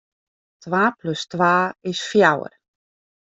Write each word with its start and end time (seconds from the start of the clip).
Twa 0.63 0.83
plus 0.99 1.21
twa 1.31 1.51
is 1.91 1.99
fjouwer. 2.09 2.53